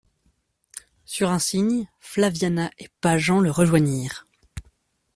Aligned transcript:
Sur 1.05 1.29
un 1.29 1.37
signe, 1.37 1.87
Flaviana 1.99 2.71
et 2.79 2.87
Pageant 3.01 3.39
la 3.39 3.51
rejoignirent. 3.51 4.25